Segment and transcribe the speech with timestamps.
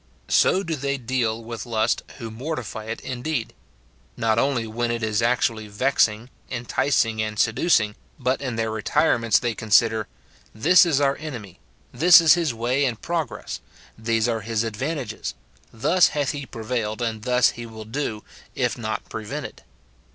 [0.29, 3.53] So do they deal with lust who mortify it indeed.
[4.17, 9.37] Not only when it is actually vexing, enticing, and seduc ing, but in their retirements
[9.37, 10.07] they consider,"
[10.65, 11.59] This is our enemy;
[11.93, 13.59] this is his way and progress,
[13.95, 15.35] these are his ad vantages,
[15.71, 18.23] thus hath he prevailed, and thus he will do,
[18.55, 19.61] if not prevented."